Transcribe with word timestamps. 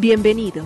Bienvenidos. 0.00 0.64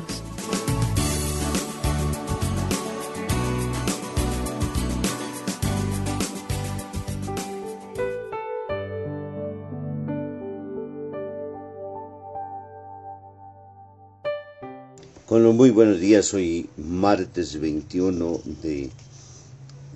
Con 15.25 15.43
los 15.43 15.55
muy 15.55 15.71
buenos 15.71 15.99
días, 15.99 16.35
hoy 16.35 16.69
martes 16.77 17.59
21 17.59 18.39
de 18.63 18.91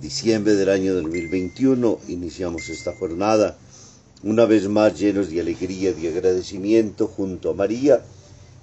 diciembre 0.01 0.55
del 0.55 0.69
año 0.69 0.95
2021, 0.95 1.99
iniciamos 2.07 2.69
esta 2.69 2.95
jornada 2.95 3.55
una 4.23 4.45
vez 4.45 4.67
más 4.67 4.99
llenos 4.99 5.29
de 5.29 5.41
alegría 5.41 5.93
y 5.95 6.07
agradecimiento 6.07 7.05
junto 7.05 7.51
a 7.51 7.53
María 7.53 8.03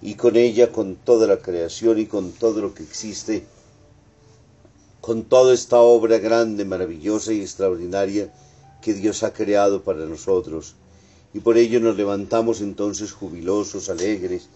y 0.05 0.17
con 0.17 0.37
ella, 0.37 0.71
con 0.71 0.97
toda 0.97 1.27
la 1.27 1.39
creación 1.39 1.99
y 1.99 2.05
con 2.05 2.33
todo 2.33 2.61
lo 2.61 2.75
que 2.75 2.83
existe, 2.83 3.47
con 5.01 5.25
toda 5.25 5.55
esta 5.55 5.79
obra 5.81 6.19
grande, 6.19 6.67
maravillosa 6.67 7.33
y 7.33 7.41
extraordinaria 7.41 8.31
que 8.83 8.93
Dios 8.93 9.23
ha 9.23 9.33
creado 9.33 9.83
para 9.83 10.05
nosotros. 10.05 10.75
Y 11.33 11.41
por 11.41 11.57
ello 11.57 11.81
nos 11.81 11.97
levantamos 11.97 12.61
entonces 12.61 13.13
jubilosos, 13.13 13.89
alegres, 13.89 14.51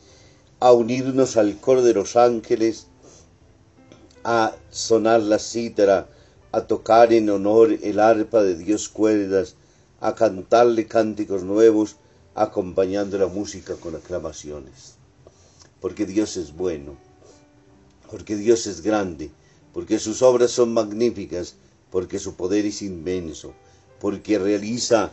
a 0.60 0.72
unirnos 0.72 1.38
al 1.38 1.58
coro 1.58 1.80
de 1.80 1.94
los 1.94 2.16
ángeles, 2.16 2.88
a 4.24 4.54
sonar 4.68 5.22
la 5.22 5.38
cítara, 5.38 6.10
a 6.52 6.66
tocar 6.66 7.10
en 7.14 7.30
honor 7.30 7.72
el 7.82 8.00
arpa 8.00 8.42
de 8.42 8.54
Dios 8.54 8.90
cuerdas, 8.90 9.54
a 10.02 10.14
cantarle 10.14 10.86
cánticos 10.86 11.42
nuevos, 11.42 11.96
acompañando 12.34 13.16
la 13.16 13.28
música 13.28 13.76
con 13.76 13.96
aclamaciones. 13.96 14.97
Porque 15.80 16.06
Dios 16.06 16.36
es 16.36 16.54
bueno, 16.54 16.96
porque 18.10 18.36
Dios 18.36 18.66
es 18.66 18.82
grande, 18.82 19.30
porque 19.72 19.98
sus 19.98 20.22
obras 20.22 20.50
son 20.50 20.72
magníficas, 20.72 21.54
porque 21.90 22.18
su 22.18 22.34
poder 22.34 22.66
es 22.66 22.82
inmenso, 22.82 23.54
porque 24.00 24.38
realiza 24.38 25.12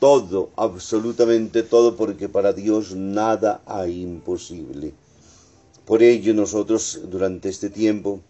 todo, 0.00 0.50
absolutamente 0.56 1.62
todo, 1.62 1.96
porque 1.96 2.28
para 2.28 2.52
Dios 2.52 2.94
nada 2.94 3.62
hay 3.66 4.02
imposible. 4.02 4.94
Por 5.84 6.02
ello 6.02 6.34
nosotros 6.34 7.00
durante 7.10 7.48
este 7.48 7.70
tiempo 7.70 8.20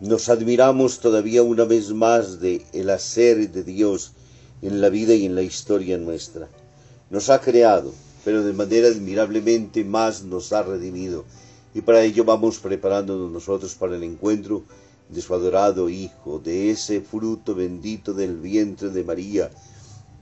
nos 0.00 0.28
admiramos 0.28 1.00
todavía 1.00 1.42
una 1.42 1.64
vez 1.64 1.92
más 1.92 2.40
de 2.40 2.64
el 2.72 2.90
hacer 2.90 3.50
de 3.50 3.64
Dios 3.64 4.12
en 4.62 4.80
la 4.80 4.88
vida 4.88 5.14
y 5.14 5.26
en 5.26 5.34
la 5.34 5.42
historia 5.42 5.98
nuestra. 5.98 6.48
Nos 7.10 7.30
ha 7.30 7.40
creado, 7.40 7.92
pero 8.28 8.44
de 8.44 8.52
manera 8.52 8.88
admirablemente 8.88 9.84
más 9.84 10.22
nos 10.22 10.52
ha 10.52 10.62
redimido. 10.62 11.24
Y 11.72 11.80
para 11.80 12.02
ello 12.02 12.24
vamos 12.24 12.58
preparándonos 12.58 13.32
nosotros 13.32 13.74
para 13.74 13.96
el 13.96 14.02
encuentro 14.02 14.64
de 15.08 15.22
su 15.22 15.32
adorado 15.32 15.88
Hijo, 15.88 16.38
de 16.38 16.70
ese 16.70 17.00
fruto 17.00 17.54
bendito 17.54 18.12
del 18.12 18.36
vientre 18.36 18.90
de 18.90 19.02
María, 19.02 19.50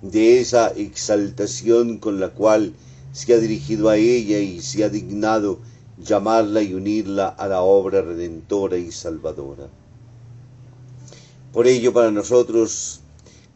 de 0.02 0.38
esa 0.38 0.68
exaltación 0.68 1.98
con 1.98 2.20
la 2.20 2.28
cual 2.28 2.74
se 3.10 3.34
ha 3.34 3.38
dirigido 3.38 3.88
a 3.88 3.96
ella 3.96 4.38
y 4.38 4.60
se 4.60 4.84
ha 4.84 4.88
dignado 4.88 5.58
llamarla 5.98 6.62
y 6.62 6.74
unirla 6.74 7.26
a 7.26 7.48
la 7.48 7.62
obra 7.62 8.02
redentora 8.02 8.76
y 8.78 8.92
salvadora. 8.92 9.66
Por 11.52 11.66
ello 11.66 11.92
para 11.92 12.12
nosotros 12.12 13.00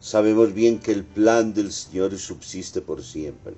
sabemos 0.01 0.53
bien 0.53 0.79
que 0.79 0.91
el 0.91 1.05
plan 1.05 1.53
del 1.53 1.71
Señor 1.71 2.17
subsiste 2.17 2.81
por 2.81 3.01
siempre. 3.01 3.55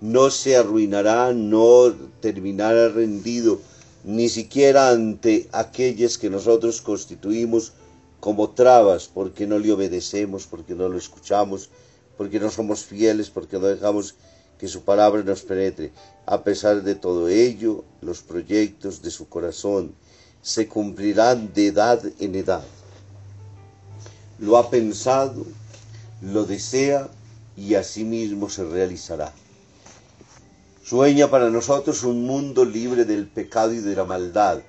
No 0.00 0.30
se 0.30 0.56
arruinará, 0.56 1.32
no 1.32 1.94
terminará 2.20 2.88
rendido, 2.88 3.60
ni 4.04 4.28
siquiera 4.28 4.90
ante 4.90 5.48
aquellas 5.52 6.18
que 6.18 6.28
nosotros 6.28 6.82
constituimos 6.82 7.72
como 8.20 8.50
trabas, 8.50 9.08
porque 9.12 9.46
no 9.46 9.58
le 9.58 9.72
obedecemos, 9.72 10.46
porque 10.46 10.74
no 10.74 10.88
lo 10.88 10.98
escuchamos, 10.98 11.70
porque 12.16 12.40
no 12.40 12.50
somos 12.50 12.84
fieles, 12.84 13.30
porque 13.30 13.58
no 13.58 13.66
dejamos 13.66 14.14
que 14.58 14.68
su 14.68 14.82
palabra 14.82 15.22
nos 15.22 15.42
penetre. 15.42 15.92
A 16.26 16.42
pesar 16.42 16.82
de 16.82 16.94
todo 16.94 17.28
ello, 17.28 17.84
los 18.00 18.22
proyectos 18.22 19.02
de 19.02 19.10
su 19.10 19.28
corazón 19.28 19.94
se 20.42 20.68
cumplirán 20.68 21.52
de 21.54 21.68
edad 21.68 22.02
en 22.18 22.34
edad. 22.34 22.64
Lo 24.38 24.56
ha 24.56 24.70
pensado, 24.70 25.44
lo 26.20 26.44
desea 26.44 27.08
y 27.56 27.74
asimismo 27.74 28.48
se 28.48 28.64
realizará. 28.64 29.32
Sueña 30.84 31.30
para 31.30 31.48
nosotros 31.48 32.02
un 32.02 32.26
mundo 32.26 32.66
libre 32.66 33.06
del 33.06 33.26
pecado 33.26 33.72
y 33.72 33.78
de 33.78 33.96
la 33.96 34.04
maldad 34.04 34.60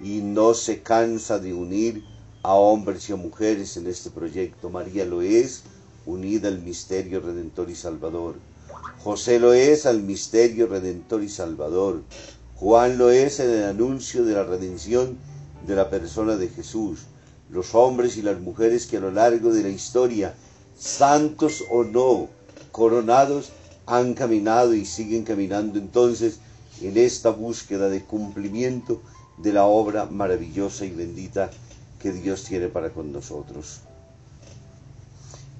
y 0.00 0.22
no 0.22 0.54
se 0.54 0.82
cansa 0.82 1.38
de 1.40 1.52
unir 1.52 2.02
a 2.42 2.54
hombres 2.54 3.10
y 3.10 3.12
a 3.12 3.16
mujeres 3.16 3.76
en 3.76 3.86
este 3.86 4.08
proyecto. 4.08 4.70
María 4.70 5.04
lo 5.04 5.20
es, 5.20 5.64
unida 6.06 6.48
al 6.48 6.60
misterio 6.60 7.20
redentor 7.20 7.68
y 7.68 7.74
salvador. 7.74 8.36
José 9.04 9.38
lo 9.38 9.52
es 9.52 9.84
al 9.84 10.00
misterio 10.00 10.68
redentor 10.68 11.22
y 11.22 11.28
salvador. 11.28 12.00
Juan 12.56 12.96
lo 12.96 13.10
es 13.10 13.38
en 13.38 13.50
el 13.50 13.64
anuncio 13.64 14.24
de 14.24 14.32
la 14.32 14.44
redención 14.44 15.18
de 15.66 15.76
la 15.76 15.90
persona 15.90 16.36
de 16.36 16.48
Jesús. 16.48 17.00
Los 17.50 17.74
hombres 17.74 18.16
y 18.16 18.22
las 18.22 18.40
mujeres 18.40 18.86
que 18.86 18.96
a 18.96 19.00
lo 19.00 19.10
largo 19.10 19.52
de 19.52 19.64
la 19.64 19.68
historia, 19.68 20.34
santos 20.78 21.62
o 21.70 21.84
no, 21.84 22.30
coronados, 22.72 23.52
han 23.88 24.12
caminado 24.12 24.74
y 24.74 24.84
siguen 24.84 25.24
caminando 25.24 25.78
entonces 25.78 26.40
en 26.82 26.98
esta 26.98 27.30
búsqueda 27.30 27.88
de 27.88 28.04
cumplimiento 28.04 29.00
de 29.38 29.54
la 29.54 29.64
obra 29.64 30.04
maravillosa 30.04 30.84
y 30.84 30.90
bendita 30.90 31.50
que 31.98 32.12
Dios 32.12 32.44
tiene 32.44 32.68
para 32.68 32.90
con 32.90 33.12
nosotros. 33.12 33.80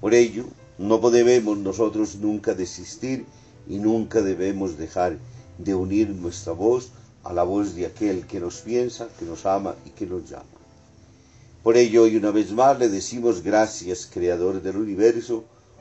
Por 0.00 0.14
ello, 0.14 0.44
no 0.76 0.98
debemos 1.10 1.56
nosotros 1.56 2.16
nunca 2.16 2.54
desistir 2.54 3.24
y 3.66 3.78
nunca 3.78 4.20
debemos 4.20 4.76
dejar 4.76 5.16
de 5.56 5.74
unir 5.74 6.10
nuestra 6.10 6.52
voz 6.52 6.90
a 7.24 7.32
la 7.32 7.44
voz 7.44 7.74
de 7.74 7.86
aquel 7.86 8.26
que 8.26 8.40
nos 8.40 8.58
piensa, 8.58 9.08
que 9.18 9.24
nos 9.24 9.46
ama 9.46 9.74
y 9.86 9.90
que 9.90 10.06
nos 10.06 10.28
llama. 10.28 10.44
Por 11.62 11.78
ello, 11.78 12.02
hoy 12.02 12.16
una 12.16 12.30
vez 12.30 12.52
más 12.52 12.78
le 12.78 12.90
decimos 12.90 13.42
gracias, 13.42 14.06
Creador 14.12 14.62
del 14.62 14.76
universo, 14.76 15.44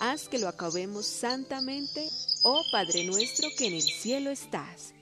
haz 0.00 0.28
que 0.28 0.38
lo 0.38 0.48
acabemos 0.48 1.06
santamente, 1.06 2.08
oh 2.42 2.62
Padre 2.70 3.04
nuestro 3.04 3.48
que 3.56 3.66
en 3.66 3.74
el 3.74 3.82
cielo 3.82 4.30
estás. 4.30 4.94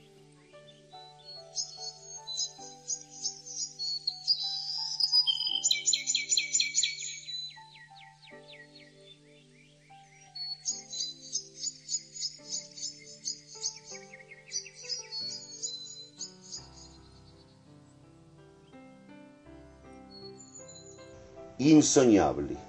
Insoñable. 21.58 22.65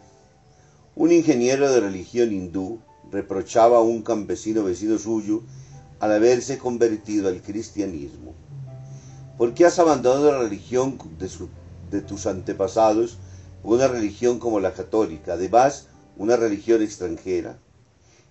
Un 0.99 1.11
ingeniero 1.11 1.71
de 1.71 1.79
religión 1.79 2.31
hindú 2.33 2.79
reprochaba 3.11 3.77
a 3.77 3.81
un 3.81 4.01
campesino 4.01 4.63
vecino 4.63 4.97
suyo 4.97 5.44
al 5.99 6.11
haberse 6.11 6.57
convertido 6.57 7.27
al 7.27 7.44
cristianismo. 7.44 8.33
¿Por 9.38 9.53
qué 9.53 9.65
has 9.65 9.77
abandonado 9.77 10.31
la 10.31 10.39
religión 10.39 10.97
de, 11.91 12.01
tus 12.01 12.25
antepasados 12.25 13.19
una 13.61 13.88
religión 13.88 14.39
como 14.39 14.59
la 14.59 14.73
católica, 14.73 15.33
además 15.33 15.85
una 16.17 16.35
religión 16.35 16.81
extranjera? 16.81 17.59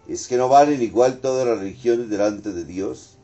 ¿Es 0.08 0.26
que 0.26 0.36
no 0.36 0.48
valen 0.48 0.82
igual 0.82 1.20
todas 1.20 1.46
las 1.46 1.60
religiones 1.60 2.10
delante 2.10 2.52
de 2.52 2.64
Dios? 2.64 3.18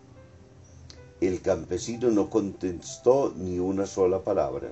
El 1.20 1.40
campesino 1.40 2.12
no 2.12 2.30
contestó 2.30 3.34
ni 3.36 3.58
una 3.58 3.86
sola 3.86 4.22
palabra. 4.22 4.68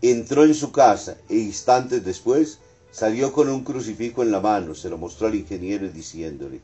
Entró 0.00 0.42
en 0.42 0.54
su 0.54 0.72
casa 0.72 1.16
e 1.28 1.36
instantes 1.36 2.04
después 2.04 2.58
salió 2.92 3.32
con 3.32 3.48
un 3.48 3.64
crucifijo 3.64 4.22
en 4.22 4.30
la 4.30 4.40
mano, 4.40 4.74
se 4.74 4.90
lo 4.90 4.98
mostró 4.98 5.26
al 5.26 5.34
ingeniero 5.34 5.88
diciéndole, 5.88 6.60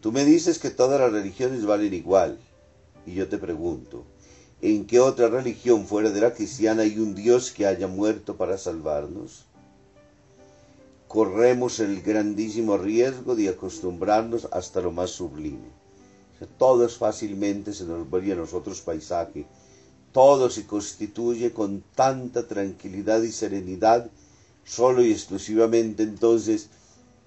Tú 0.00 0.12
me 0.12 0.26
dices 0.26 0.58
que 0.58 0.68
todas 0.68 1.00
las 1.00 1.12
religiones 1.12 1.64
valen 1.64 1.94
igual, 1.94 2.38
y 3.06 3.14
yo 3.14 3.28
te 3.28 3.38
pregunto, 3.38 4.04
¿en 4.60 4.84
qué 4.86 5.00
otra 5.00 5.28
religión 5.28 5.86
fuera 5.86 6.10
de 6.10 6.20
la 6.20 6.34
cristiana 6.34 6.82
hay 6.82 6.98
un 6.98 7.14
Dios 7.14 7.50
que 7.52 7.66
haya 7.66 7.86
muerto 7.86 8.36
para 8.36 8.58
salvarnos? 8.58 9.46
Corremos 11.08 11.80
el 11.80 12.02
grandísimo 12.02 12.76
riesgo 12.76 13.36
de 13.36 13.48
acostumbrarnos 13.48 14.48
hasta 14.50 14.80
lo 14.80 14.90
más 14.90 15.10
sublime. 15.10 15.70
todo 16.58 16.86
fácilmente 16.88 17.72
se 17.72 17.84
nos 17.84 18.10
vuelve 18.10 18.32
a 18.32 18.36
nosotros 18.36 18.80
paisaje, 18.80 19.46
todo 20.12 20.50
se 20.50 20.66
constituye 20.66 21.52
con 21.52 21.82
tanta 21.94 22.46
tranquilidad 22.46 23.22
y 23.22 23.32
serenidad, 23.32 24.10
solo 24.64 25.02
y 25.02 25.12
exclusivamente 25.12 26.02
entonces 26.02 26.68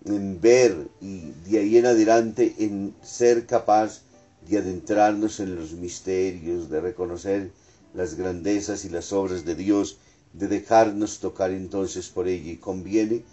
en 0.05 0.39
ver 0.39 0.89
y 1.01 1.31
de 1.49 1.59
ahí 1.59 1.77
en 1.77 1.85
adelante 1.85 2.55
en 2.59 2.95
ser 3.01 3.45
capaz 3.45 4.01
de 4.47 4.57
adentrarnos 4.57 5.39
en 5.39 5.55
los 5.55 5.73
misterios, 5.73 6.69
de 6.69 6.79
reconocer 6.81 7.51
las 7.93 8.15
grandezas 8.15 8.85
y 8.85 8.89
las 8.89 9.11
obras 9.11 9.43
de 9.43 9.55
Dios, 9.55 9.97
de 10.33 10.47
dejarnos 10.47 11.19
tocar 11.19 11.51
entonces 11.51 12.07
por 12.09 12.27
ella. 12.27 12.51
Y 12.51 12.57
conviene 12.57 13.23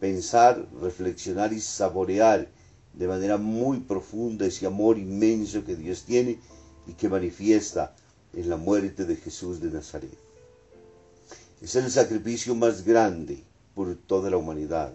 pensar, 0.00 0.66
reflexionar 0.80 1.52
y 1.52 1.60
saborear 1.60 2.48
de 2.92 3.08
manera 3.08 3.36
muy 3.36 3.80
profunda 3.80 4.46
ese 4.46 4.66
amor 4.66 4.98
inmenso 4.98 5.64
que 5.64 5.76
Dios 5.76 6.04
tiene 6.04 6.38
y 6.86 6.92
que 6.94 7.08
manifiesta 7.08 7.94
en 8.32 8.48
la 8.48 8.56
muerte 8.56 9.04
de 9.04 9.16
Jesús 9.16 9.60
de 9.60 9.70
Nazaret. 9.70 10.18
Es 11.60 11.76
el 11.76 11.90
sacrificio 11.90 12.54
más 12.54 12.84
grande 12.84 13.42
por 13.74 13.94
toda 13.96 14.30
la 14.30 14.36
humanidad 14.36 14.94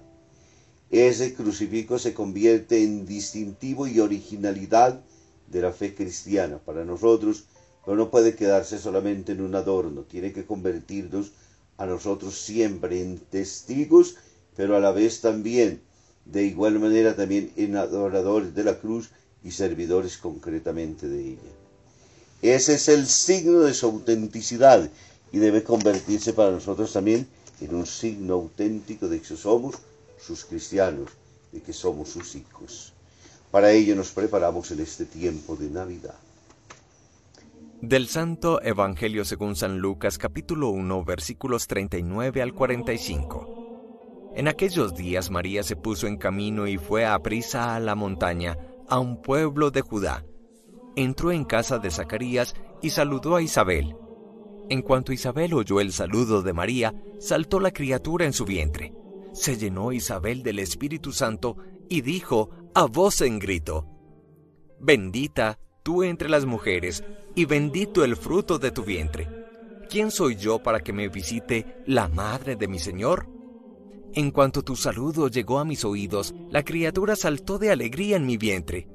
ese 0.89 1.35
crucifijo 1.35 1.99
se 1.99 2.13
convierte 2.13 2.83
en 2.83 3.05
distintivo 3.05 3.85
y 3.87 3.99
originalidad 3.99 5.01
de 5.47 5.61
la 5.61 5.71
fe 5.71 5.93
cristiana 5.93 6.57
para 6.57 6.83
nosotros, 6.83 7.45
pero 7.85 7.95
no 7.95 8.09
puede 8.09 8.35
quedarse 8.35 8.79
solamente 8.79 9.33
en 9.33 9.41
un 9.41 9.53
adorno, 9.53 10.01
tiene 10.03 10.33
que 10.33 10.45
convertirnos 10.45 11.31
a 11.77 11.85
nosotros 11.85 12.39
siempre 12.39 13.01
en 13.01 13.19
testigos, 13.19 14.15
pero 14.55 14.75
a 14.75 14.79
la 14.79 14.91
vez 14.91 15.21
también, 15.21 15.81
de 16.25 16.43
igual 16.45 16.79
manera 16.79 17.15
también 17.15 17.51
en 17.55 17.77
adoradores 17.77 18.55
de 18.55 18.63
la 18.63 18.79
cruz 18.79 19.11
y 19.43 19.51
servidores 19.51 20.17
concretamente 20.17 21.07
de 21.07 21.21
ella. 21.21 21.51
Ese 22.41 22.75
es 22.75 22.87
el 22.89 23.05
signo 23.05 23.59
de 23.59 23.73
su 23.73 23.85
autenticidad 23.85 24.89
y 25.31 25.37
debe 25.37 25.63
convertirse 25.63 26.33
para 26.33 26.51
nosotros 26.51 26.91
también 26.91 27.27
en 27.61 27.75
un 27.75 27.85
signo 27.85 28.35
auténtico 28.35 29.07
de 29.07 29.19
que 29.21 29.35
somos 29.35 29.75
sus 30.19 30.45
cristianos 30.45 31.09
y 31.51 31.59
que 31.59 31.73
somos 31.73 32.09
sus 32.09 32.35
hijos. 32.35 32.93
Para 33.51 33.71
ello 33.71 33.95
nos 33.95 34.11
preparamos 34.11 34.71
en 34.71 34.81
este 34.81 35.05
tiempo 35.05 35.55
de 35.55 35.69
Navidad. 35.69 36.15
Del 37.81 38.07
Santo 38.07 38.61
Evangelio 38.61 39.23
según 39.23 39.55
San 39.55 39.79
Lucas 39.79 40.17
capítulo 40.17 40.69
1 40.69 41.05
versículos 41.05 41.67
39 41.67 42.41
al 42.41 42.53
45. 42.53 44.31
En 44.35 44.47
aquellos 44.47 44.95
días 44.95 45.31
María 45.31 45.63
se 45.63 45.75
puso 45.75 46.05
en 46.07 46.17
camino 46.17 46.67
y 46.67 46.77
fue 46.77 47.05
a 47.05 47.17
prisa 47.19 47.75
a 47.75 47.79
la 47.79 47.95
montaña, 47.95 48.57
a 48.87 48.99
un 48.99 49.21
pueblo 49.21 49.71
de 49.71 49.81
Judá. 49.81 50.25
Entró 50.95 51.31
en 51.31 51.45
casa 51.45 51.79
de 51.79 51.89
Zacarías 51.89 52.53
y 52.81 52.91
saludó 52.91 53.35
a 53.35 53.41
Isabel. 53.41 53.95
En 54.69 54.81
cuanto 54.81 55.11
Isabel 55.11 55.53
oyó 55.53 55.81
el 55.81 55.91
saludo 55.91 56.41
de 56.41 56.53
María, 56.53 56.93
saltó 57.19 57.59
la 57.59 57.71
criatura 57.71 58.25
en 58.25 58.33
su 58.33 58.45
vientre 58.45 58.93
se 59.33 59.57
llenó 59.57 59.91
Isabel 59.91 60.43
del 60.43 60.59
Espíritu 60.59 61.11
Santo 61.11 61.57
y 61.87 62.01
dijo 62.01 62.49
a 62.73 62.85
voz 62.85 63.21
en 63.21 63.39
grito, 63.39 63.85
Bendita 64.79 65.59
tú 65.83 66.03
entre 66.03 66.29
las 66.29 66.45
mujeres, 66.45 67.03
y 67.35 67.45
bendito 67.45 68.03
el 68.03 68.15
fruto 68.15 68.59
de 68.59 68.71
tu 68.71 68.83
vientre. 68.83 69.27
¿Quién 69.89 70.11
soy 70.11 70.35
yo 70.35 70.59
para 70.59 70.81
que 70.81 70.93
me 70.93 71.09
visite 71.09 71.83
la 71.85 72.07
madre 72.07 72.55
de 72.55 72.67
mi 72.67 72.79
Señor? 72.79 73.27
En 74.13 74.31
cuanto 74.31 74.61
tu 74.61 74.75
saludo 74.75 75.27
llegó 75.27 75.59
a 75.59 75.65
mis 75.65 75.85
oídos, 75.85 76.33
la 76.49 76.63
criatura 76.63 77.15
saltó 77.15 77.59
de 77.59 77.71
alegría 77.71 78.17
en 78.17 78.25
mi 78.25 78.37
vientre. 78.37 78.87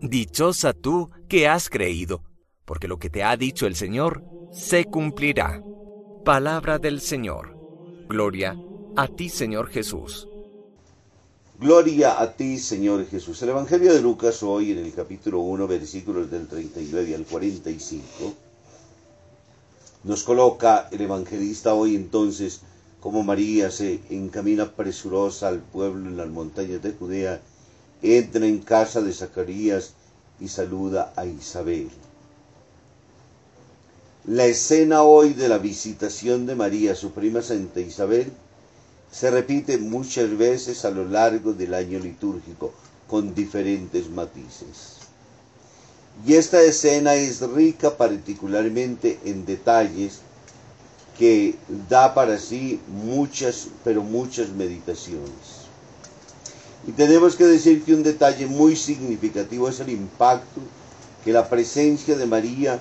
Dichosa 0.00 0.72
tú 0.72 1.10
que 1.28 1.48
has 1.48 1.70
creído, 1.70 2.22
porque 2.64 2.88
lo 2.88 2.98
que 2.98 3.10
te 3.10 3.22
ha 3.22 3.36
dicho 3.36 3.66
el 3.66 3.76
Señor 3.76 4.24
se 4.52 4.84
cumplirá. 4.84 5.62
Palabra 6.24 6.78
del 6.78 7.00
Señor. 7.00 7.56
Gloria 8.08 8.56
a 8.96 9.08
ti, 9.08 9.28
Señor 9.28 9.68
Jesús. 9.68 10.28
Gloria 11.58 12.20
a 12.20 12.32
ti, 12.32 12.58
Señor 12.58 13.06
Jesús. 13.06 13.40
El 13.42 13.50
Evangelio 13.50 13.92
de 13.92 14.02
Lucas 14.02 14.42
hoy 14.42 14.72
en 14.72 14.78
el 14.78 14.92
capítulo 14.92 15.40
1, 15.40 15.66
versículos 15.66 16.30
del 16.30 16.46
39 16.46 17.14
al 17.14 17.24
45, 17.24 18.34
nos 20.04 20.22
coloca 20.22 20.88
el 20.92 21.00
evangelista 21.00 21.74
hoy 21.74 21.96
entonces 21.96 22.60
como 23.00 23.22
María 23.22 23.70
se 23.70 24.00
encamina 24.10 24.72
presurosa 24.72 25.48
al 25.48 25.60
pueblo 25.60 26.08
en 26.08 26.16
las 26.16 26.28
montañas 26.28 26.82
de 26.82 26.92
Judea, 26.92 27.40
entra 28.02 28.44
en 28.46 28.58
casa 28.58 29.00
de 29.00 29.12
Zacarías 29.12 29.94
y 30.40 30.48
saluda 30.48 31.12
a 31.14 31.24
Isabel. 31.24 31.88
La 34.28 34.44
escena 34.46 35.04
hoy 35.04 35.34
de 35.34 35.48
la 35.48 35.58
visitación 35.58 36.46
de 36.46 36.56
María, 36.56 36.96
su 36.96 37.12
prima 37.12 37.42
Santa 37.42 37.78
Isabel, 37.78 38.32
se 39.08 39.30
repite 39.30 39.78
muchas 39.78 40.36
veces 40.36 40.84
a 40.84 40.90
lo 40.90 41.04
largo 41.04 41.52
del 41.52 41.74
año 41.74 42.00
litúrgico 42.00 42.72
con 43.06 43.36
diferentes 43.36 44.10
matices. 44.10 44.96
Y 46.26 46.34
esta 46.34 46.60
escena 46.60 47.14
es 47.14 47.40
rica 47.40 47.96
particularmente 47.96 49.20
en 49.24 49.46
detalles 49.46 50.18
que 51.16 51.54
da 51.88 52.12
para 52.12 52.40
sí 52.40 52.80
muchas, 52.88 53.68
pero 53.84 54.02
muchas 54.02 54.48
meditaciones. 54.48 55.68
Y 56.84 56.90
tenemos 56.90 57.36
que 57.36 57.44
decir 57.44 57.84
que 57.84 57.94
un 57.94 58.02
detalle 58.02 58.46
muy 58.48 58.74
significativo 58.74 59.68
es 59.68 59.78
el 59.78 59.90
impacto 59.90 60.60
que 61.24 61.32
la 61.32 61.48
presencia 61.48 62.16
de 62.16 62.26
María 62.26 62.80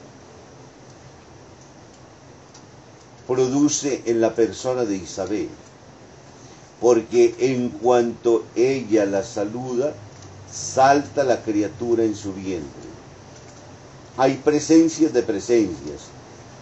produce 3.27 4.01
en 4.05 4.22
la 4.22 4.34
persona 4.34 4.86
de 4.86 4.98
Isabel 4.98 5.50
porque 6.79 7.36
en 7.39 7.70
cuanto 7.70 8.44
ella 8.55 9.05
la 9.05 9.24
saluda, 9.24 9.94
salta 10.51 11.24
la 11.24 11.41
criatura 11.41 12.03
en 12.03 12.15
su 12.15 12.34
vientre. 12.34 12.89
Hay 14.17 14.36
presencias 14.36 15.13
de 15.13 15.24
presencias. 15.24 16.01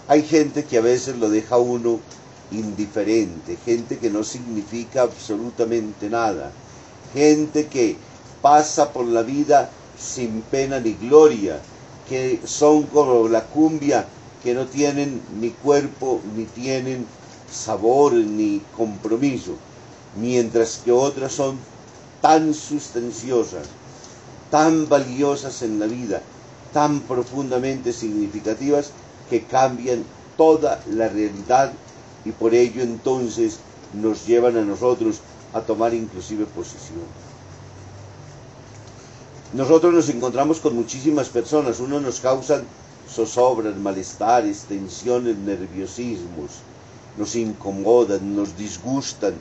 Hay 0.08 0.24
gente 0.24 0.66
que 0.66 0.78
a 0.78 0.82
veces 0.82 1.18
lo 1.18 1.30
deja 1.30 1.58
uno 1.58 2.00
indiferente, 2.52 3.58
gente 3.66 3.98
que 3.98 4.10
no 4.10 4.24
significa 4.24 5.04
absolutamente 5.04 6.10
nada, 6.10 6.52
gente 7.14 7.68
que 7.68 7.96
pasa 8.42 8.92
por 8.92 9.06
la 9.06 9.24
vida 9.24 9.72
sin 9.98 10.42
pena 10.42 10.80
ni 10.80 10.94
gloria, 10.94 11.60
que 12.08 12.42
son 12.46 12.84
como 12.84 13.28
la 13.28 13.46
cumbia, 13.46 14.06
que 14.44 14.54
no 14.54 14.66
tienen 14.66 15.22
ni 15.40 15.52
cuerpo, 15.52 16.22
ni 16.36 16.46
tienen 16.46 17.06
sabor, 17.52 18.14
ni 18.14 18.62
compromiso 18.76 19.56
mientras 20.16 20.82
que 20.84 20.92
otras 20.92 21.34
son 21.34 21.58
tan 22.22 22.54
sustanciosas, 22.54 23.68
tan 24.50 24.88
valiosas 24.88 25.62
en 25.62 25.80
la 25.80 25.88
vida, 25.88 26.22
tan 26.72 27.02
profundamente 27.02 27.94
significativas 27.94 28.92
que 29.30 29.44
cambian 29.44 30.04
toda 30.38 30.82
la 30.90 31.10
realidad 31.10 31.74
y 32.26 32.32
por 32.32 32.54
ello 32.54 32.82
entonces 32.82 33.60
nos 33.94 34.26
llevan 34.26 34.58
a 34.58 34.62
nosotros 34.62 35.20
a 35.54 35.62
tomar 35.62 35.94
inclusive 35.94 36.46
posición. 36.46 37.04
Nosotros 39.54 39.94
nos 39.94 40.10
encontramos 40.10 40.60
con 40.60 40.76
muchísimas 40.76 41.30
personas, 41.30 41.80
uno 41.80 42.00
nos 42.00 42.20
causan 42.20 42.64
zozobras, 43.14 43.76
malestares, 43.78 44.64
tensiones, 44.64 45.38
nerviosismos, 45.38 46.52
nos 47.18 47.36
incomodan, 47.36 48.36
nos 48.36 48.58
disgustan, 48.58 49.34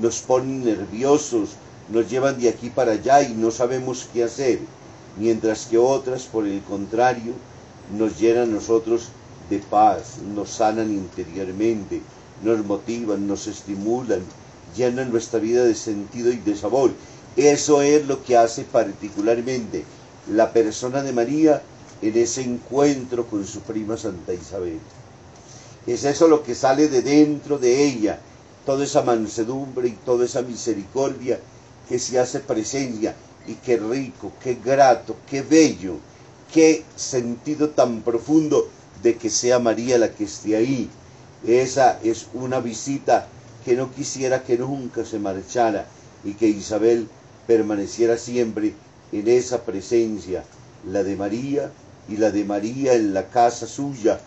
nos 0.00 0.20
ponen 0.20 0.64
nerviosos, 0.64 1.50
nos 1.88 2.08
llevan 2.08 2.38
de 2.38 2.48
aquí 2.48 2.70
para 2.70 2.92
allá 2.92 3.22
y 3.22 3.34
no 3.34 3.50
sabemos 3.50 4.08
qué 4.12 4.24
hacer, 4.24 4.60
mientras 5.18 5.66
que 5.66 5.78
otras, 5.78 6.24
por 6.24 6.46
el 6.46 6.60
contrario, 6.62 7.32
nos 7.96 8.18
llenan 8.18 8.52
nosotros 8.52 9.08
de 9.50 9.58
paz, 9.58 10.18
nos 10.34 10.50
sanan 10.50 10.90
interiormente, 10.90 12.02
nos 12.42 12.64
motivan, 12.64 13.26
nos 13.26 13.46
estimulan, 13.46 14.20
llenan 14.76 15.10
nuestra 15.10 15.40
vida 15.40 15.64
de 15.64 15.74
sentido 15.74 16.30
y 16.30 16.36
de 16.36 16.56
sabor. 16.56 16.92
Eso 17.36 17.82
es 17.82 18.06
lo 18.06 18.22
que 18.24 18.36
hace 18.36 18.64
particularmente 18.64 19.84
la 20.30 20.52
persona 20.52 21.02
de 21.02 21.12
María 21.12 21.62
en 22.02 22.16
ese 22.16 22.42
encuentro 22.42 23.26
con 23.26 23.46
su 23.46 23.60
prima 23.60 23.96
Santa 23.96 24.34
Isabel. 24.34 24.78
Es 25.86 26.04
eso 26.04 26.28
lo 26.28 26.42
que 26.42 26.54
sale 26.54 26.88
de 26.88 27.02
dentro 27.02 27.58
de 27.58 27.84
ella, 27.84 28.18
toda 28.64 28.84
esa 28.84 29.02
mansedumbre 29.02 29.88
y 29.88 29.92
toda 29.92 30.24
esa 30.24 30.42
misericordia 30.42 31.38
que 31.88 31.98
se 31.98 32.18
hace 32.18 32.40
presencia 32.40 33.14
y 33.46 33.54
qué 33.54 33.76
rico, 33.76 34.32
qué 34.42 34.58
grato, 34.62 35.16
qué 35.30 35.42
bello, 35.42 35.94
qué 36.52 36.84
sentido 36.96 37.70
tan 37.70 38.02
profundo 38.02 38.68
de 39.02 39.16
que 39.16 39.30
sea 39.30 39.58
María 39.58 39.98
la 39.98 40.10
que 40.10 40.24
esté 40.24 40.56
ahí. 40.56 40.90
Esa 41.46 42.00
es 42.02 42.26
una 42.34 42.60
visita 42.60 43.28
que 43.64 43.76
no 43.76 43.92
quisiera 43.92 44.42
que 44.42 44.58
nunca 44.58 45.04
se 45.04 45.18
marchara 45.18 45.86
y 46.24 46.32
que 46.34 46.48
Isabel 46.48 47.08
permaneciera 47.46 48.18
siempre 48.18 48.74
en 49.12 49.28
esa 49.28 49.62
presencia, 49.62 50.44
la 50.84 51.04
de 51.04 51.14
María 51.14 51.70
y 52.08 52.16
la 52.16 52.30
de 52.30 52.44
María 52.44 52.94
en 52.94 53.14
la 53.14 53.28
casa 53.28 53.66
suya 53.66 54.20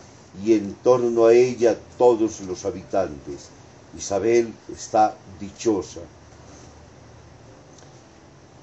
y 0.44 0.52
en 0.54 0.74
torno 0.74 1.26
a 1.26 1.34
ella 1.34 1.76
todos 1.98 2.40
los 2.42 2.64
habitantes. 2.64 3.48
Isabel 3.96 4.52
está 4.72 5.16
dichosa. 5.40 6.00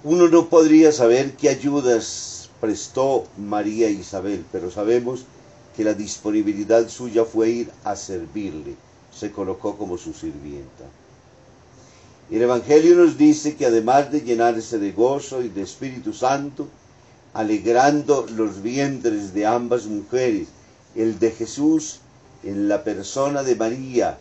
Uno 0.03 0.29
no 0.29 0.47
podría 0.47 0.91
saber 0.91 1.35
qué 1.35 1.49
ayudas 1.49 2.49
prestó 2.61 3.25
María 3.37 3.89
Isabel, 3.89 4.45
pero 4.51 4.71
sabemos 4.71 5.25
que 5.75 5.83
la 5.83 5.93
disponibilidad 5.93 6.87
suya 6.89 7.25
fue 7.25 7.49
ir 7.49 7.71
a 7.83 7.95
servirle, 7.95 8.75
se 9.11 9.31
colocó 9.31 9.77
como 9.77 9.97
su 9.97 10.13
sirvienta. 10.13 10.85
El 12.31 12.41
Evangelio 12.41 12.95
nos 12.95 13.17
dice 13.17 13.55
que 13.55 13.65
además 13.65 14.11
de 14.11 14.21
llenarse 14.21 14.79
de 14.79 14.91
gozo 14.91 15.43
y 15.43 15.49
de 15.49 15.61
Espíritu 15.61 16.13
Santo, 16.13 16.67
alegrando 17.37 18.25
los 18.35 18.63
vientres 18.63 19.31
de 19.35 19.45
ambas 19.45 19.85
mujeres, 19.85 20.47
el 20.95 21.19
de 21.19 21.29
Jesús 21.29 21.99
en 22.43 22.67
la 22.67 22.83
persona 22.83 23.43
de 23.43 23.55
María 23.55 24.17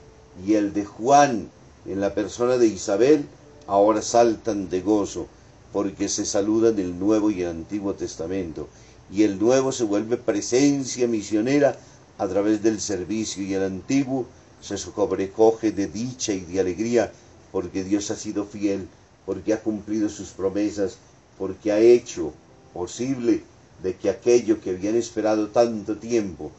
y 0.47 0.53
el 0.53 0.75
de 0.75 0.85
Juan 0.85 1.49
en 1.87 2.03
la 2.03 2.13
persona 2.13 2.59
de 2.59 2.67
Isabel, 2.67 3.25
ahora 3.67 4.03
saltan 4.03 4.69
de 4.69 4.83
gozo, 4.83 5.29
porque 5.73 6.11
se 6.11 6.27
saludan 6.27 6.79
el 6.79 6.99
Nuevo 6.99 7.31
y 7.31 7.41
el 7.41 7.49
Antiguo 7.49 7.95
Testamento, 7.95 8.69
y 9.11 9.23
el 9.23 9.39
Nuevo 9.39 9.73
se 9.73 9.85
vuelve 9.85 10.19
presencia 10.19 11.09
misionera 11.09 11.75
a 12.19 12.29
través 12.29 12.63
del 12.63 12.83
servicio, 12.83 13.43
y 13.43 13.55
el 13.55 13.63
Antiguo 13.63 14.27
se 14.61 14.77
sobrecoge 14.77 15.73
de 15.73 15.87
dicha 15.87 16.35
y 16.35 16.41
de 16.41 16.61
alegría, 16.61 17.11
porque 17.51 17.83
Dios 17.83 18.11
ha 18.11 18.17
sido 18.17 18.45
fiel, 18.45 18.87
porque 19.25 19.55
ha 19.55 19.63
cumplido 19.63 20.11
sus 20.11 20.29
promesas, 20.33 20.99
porque 21.39 21.73
ha 21.73 21.79
hecho 21.79 22.35
posible 22.77 23.43
de 23.83 23.97
que 23.97 24.11
aquello 24.11 24.61
que 24.61 24.71
habían 24.71 24.97
esperado 24.97 25.49
tanto 25.49 25.97
tiempo, 25.97 26.53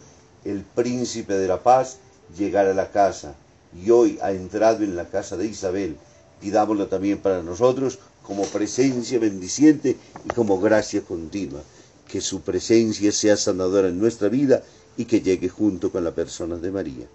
el 0.43 0.63
príncipe 0.63 1.33
de 1.33 1.47
la 1.47 1.61
paz, 1.61 1.97
llegara 2.37 2.71
a 2.71 2.73
la 2.73 2.91
casa 2.91 3.35
y 3.75 3.89
hoy 3.91 4.17
ha 4.21 4.31
entrado 4.31 4.83
en 4.83 4.95
la 4.95 5.09
casa 5.09 5.37
de 5.37 5.47
Isabel. 5.47 5.97
Pidámoslo 6.41 6.87
también 6.87 7.17
para 7.19 7.41
nosotros 7.41 7.99
como 8.23 8.43
presencia 8.45 9.19
bendiciente 9.19 9.97
y 10.25 10.27
como 10.29 10.59
gracia 10.59 11.01
continua. 11.01 11.61
Que 12.07 12.21
su 12.21 12.41
presencia 12.41 13.11
sea 13.11 13.35
sanadora 13.35 13.89
en 13.89 13.99
nuestra 13.99 14.29
vida 14.29 14.63
y 14.95 15.05
que 15.05 15.21
llegue 15.21 15.49
junto 15.49 15.91
con 15.91 16.03
la 16.03 16.11
persona 16.11 16.57
de 16.57 16.71
María. 16.71 17.07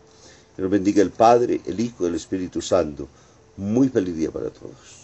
Que 0.55 0.63
nos 0.63 0.71
bendiga 0.71 1.03
el 1.03 1.11
Padre, 1.11 1.61
el 1.67 1.81
Hijo 1.81 2.05
y 2.05 2.09
el 2.09 2.15
Espíritu 2.15 2.61
Santo. 2.61 3.09
Muy 3.57 3.89
feliz 3.89 4.17
día 4.17 4.31
para 4.31 4.51
todos. 4.51 5.02